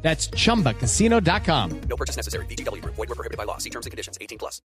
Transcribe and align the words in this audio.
That's 0.00 0.30
chumbacasino.com. 0.30 1.80
No 1.88 1.96
purchase 1.96 2.16
necessary. 2.16 2.46
BGW. 2.46 2.82
Void 2.84 2.96
were 2.96 3.14
prohibited 3.14 3.36
by 3.36 3.44
law. 3.44 3.58
See 3.58 3.70
terms 3.70 3.84
and 3.84 3.90
conditions. 3.90 4.16
18 4.20 4.38
plus. 4.38 4.62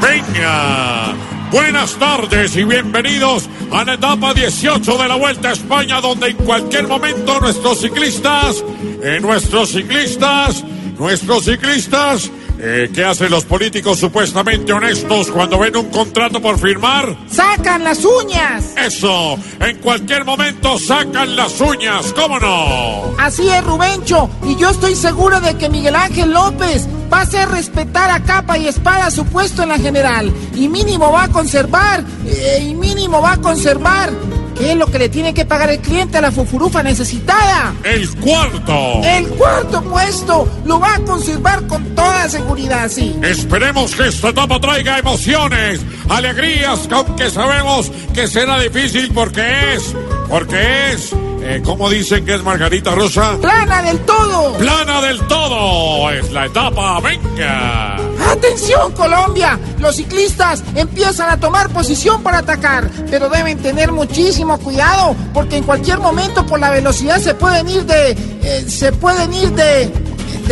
Venga, 0.00 1.14
buenas 1.50 1.96
tardes 1.96 2.56
y 2.56 2.64
bienvenidos 2.64 3.48
a 3.72 3.84
la 3.84 3.94
etapa 3.94 4.32
18 4.32 4.98
de 4.98 5.08
la 5.08 5.16
Vuelta 5.16 5.48
a 5.48 5.52
España, 5.52 6.00
donde 6.00 6.28
en 6.28 6.36
cualquier 6.36 6.86
momento 6.86 7.40
nuestros 7.40 7.80
ciclistas, 7.80 8.62
eh, 9.02 9.18
nuestros 9.20 9.70
ciclistas, 9.70 10.62
nuestros 10.98 11.44
ciclistas, 11.46 12.30
eh, 12.64 12.90
¿qué 12.94 13.04
hacen 13.04 13.28
los 13.30 13.44
políticos 13.44 13.98
supuestamente 13.98 14.72
honestos 14.72 15.32
cuando 15.32 15.58
ven 15.58 15.76
un 15.76 15.90
contrato 15.90 16.40
por 16.40 16.58
firmar? 16.60 17.16
¡Sacan 17.28 17.82
las 17.82 18.04
uñas! 18.04 18.74
Eso, 18.76 19.36
en 19.58 19.78
cualquier 19.78 20.24
momento 20.24 20.78
sacan 20.78 21.34
las 21.34 21.60
uñas, 21.60 22.12
¿cómo 22.12 22.38
no? 22.38 23.16
Así 23.18 23.48
es, 23.48 23.64
Rubencho. 23.64 24.30
Y 24.46 24.56
yo 24.56 24.70
estoy 24.70 24.94
seguro 24.94 25.40
de 25.40 25.56
que 25.56 25.68
Miguel 25.68 25.96
Ángel 25.96 26.32
López 26.32 26.86
va 27.12 27.18
a 27.18 27.22
hacer 27.22 27.48
respetar 27.48 28.10
a 28.10 28.22
capa 28.22 28.56
y 28.56 28.68
espada 28.68 29.10
su 29.10 29.24
puesto 29.26 29.64
en 29.64 29.70
la 29.70 29.78
general. 29.78 30.32
Y 30.54 30.68
mínimo 30.68 31.10
va 31.10 31.24
a 31.24 31.28
conservar, 31.28 32.04
eh, 32.26 32.64
y 32.68 32.74
mínimo 32.74 33.20
va 33.20 33.32
a 33.32 33.36
conservar. 33.38 34.12
¿Qué 34.56 34.72
es 34.72 34.76
lo 34.76 34.86
que 34.86 34.98
le 34.98 35.08
tiene 35.08 35.34
que 35.34 35.44
pagar 35.44 35.70
el 35.70 35.80
cliente 35.80 36.18
a 36.18 36.20
la 36.20 36.30
fufurufa 36.30 36.82
necesitada? 36.82 37.74
El 37.82 38.08
cuarto. 38.16 39.00
El 39.02 39.26
cuarto 39.30 39.82
puesto 39.82 40.48
lo 40.64 40.78
va 40.78 40.94
a 40.94 40.98
conservar 41.00 41.66
con 41.66 41.84
seguridad, 42.28 42.88
sí. 42.90 43.16
Esperemos 43.22 43.94
que 43.94 44.08
esta 44.08 44.28
etapa 44.30 44.60
traiga 44.60 44.98
emociones, 44.98 45.80
alegrías, 46.08 46.88
aunque 46.90 47.30
sabemos 47.30 47.90
que 48.14 48.26
será 48.28 48.58
difícil 48.60 49.10
porque 49.12 49.74
es, 49.74 49.94
porque 50.28 50.92
es, 50.92 51.12
eh, 51.42 51.60
¿cómo 51.64 51.90
dicen 51.90 52.24
que 52.24 52.34
es 52.34 52.42
Margarita 52.42 52.94
Rosa? 52.94 53.36
¡Plana 53.40 53.82
del 53.82 53.98
todo! 54.00 54.54
Plana 54.58 55.00
del 55.02 55.20
todo, 55.26 56.10
es 56.10 56.30
la 56.32 56.46
etapa, 56.46 57.00
venga. 57.00 57.96
¡Atención, 58.30 58.92
Colombia! 58.92 59.58
Los 59.78 59.96
ciclistas 59.96 60.62
empiezan 60.76 61.30
a 61.30 61.36
tomar 61.38 61.68
posición 61.70 62.22
para 62.22 62.38
atacar, 62.38 62.88
pero 63.10 63.28
deben 63.28 63.58
tener 63.58 63.90
muchísimo 63.92 64.58
cuidado, 64.58 65.16
porque 65.34 65.56
en 65.56 65.64
cualquier 65.64 65.98
momento 65.98 66.46
por 66.46 66.60
la 66.60 66.70
velocidad 66.70 67.18
se 67.18 67.34
pueden 67.34 67.68
ir 67.68 67.84
de... 67.84 68.12
eh, 68.12 68.64
se 68.68 68.92
pueden 68.92 69.32
ir 69.34 69.50
de... 69.52 69.92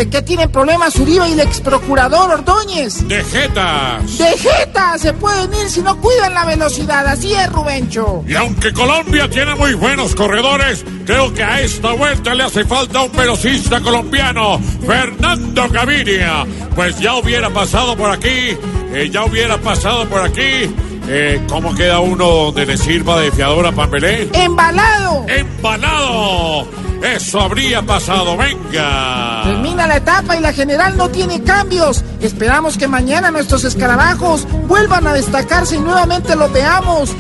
¿De 0.01 0.09
qué 0.09 0.23
tienen 0.23 0.51
problemas 0.51 0.97
Uribe 0.97 1.29
y 1.29 1.33
el 1.33 1.41
ex 1.41 1.61
procurador 1.61 2.31
Ordóñez? 2.31 3.06
De 3.06 3.23
jetas. 3.23 4.17
¡De 4.17 4.31
jeta! 4.39 4.97
Se 4.97 5.12
pueden 5.12 5.53
ir 5.53 5.69
si 5.69 5.83
no 5.83 5.95
cuidan 6.01 6.33
la 6.33 6.47
velocidad, 6.47 7.06
así 7.06 7.34
es, 7.34 7.53
Rubencho. 7.53 8.25
Y 8.27 8.34
aunque 8.34 8.73
Colombia 8.73 9.28
tiene 9.28 9.55
muy 9.56 9.75
buenos 9.75 10.15
corredores, 10.15 10.87
creo 11.05 11.34
que 11.34 11.43
a 11.43 11.61
esta 11.61 11.93
vuelta 11.93 12.34
le 12.34 12.45
hace 12.45 12.65
falta 12.65 13.03
un 13.03 13.12
velocista 13.12 13.83
colombiano, 13.83 14.59
Fernando 14.87 15.69
Gaviria. 15.69 16.47
Pues 16.75 16.98
ya 16.98 17.17
hubiera 17.17 17.51
pasado 17.51 17.95
por 17.95 18.11
aquí, 18.11 18.56
eh, 18.94 19.11
ya 19.12 19.27
hubiera 19.27 19.59
pasado 19.59 20.09
por 20.09 20.22
aquí. 20.22 20.75
Eh, 21.09 21.44
¿Cómo 21.49 21.75
queda 21.75 22.00
uno 22.00 22.27
donde 22.27 22.66
le 22.66 22.77
sirva 22.77 23.21
de 23.21 23.33
fiador 23.33 23.66
a 23.66 23.72
Pambelé? 23.72 24.28
¡Embalado! 24.33 25.27
¡Embalado! 25.28 26.69
Eso 27.03 27.41
habría 27.41 27.83
pasado, 27.83 28.37
venga. 28.37 29.41
Termina 29.44 29.87
la 29.87 29.97
etapa 29.97 30.37
y 30.37 30.41
la 30.41 30.53
general 30.53 30.97
no 30.97 31.09
tiene 31.09 31.43
cambios. 31.43 32.05
Esperamos 32.21 32.77
que 32.77 32.87
mañana 32.87 33.31
nuestros 33.31 33.65
escarabajos 33.65 34.47
vuelvan 34.69 35.06
a 35.06 35.15
destacarse 35.15 35.77
y 35.77 35.81
nuevamente 35.81 36.37
los 36.37 36.53
veamos. 36.53 37.11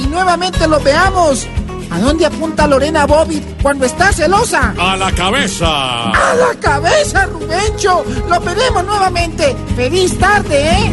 Y 0.00 0.06
nuevamente 0.06 0.68
los 0.68 0.82
veamos. 0.84 1.46
¿A 1.90 1.98
dónde 2.00 2.26
apunta 2.26 2.66
Lorena 2.66 3.06
Bobbitt 3.06 3.62
cuando 3.62 3.86
está 3.86 4.12
celosa? 4.12 4.74
A 4.78 4.96
la 4.96 5.10
cabeza. 5.12 6.10
¡A 6.10 6.34
la 6.34 6.54
cabeza, 6.60 7.26
Rubencho! 7.26 8.04
¡Lo 8.28 8.40
veremos 8.40 8.84
nuevamente! 8.84 9.56
¡Feliz 9.74 10.16
tarde, 10.18 10.70
eh! 10.70 10.92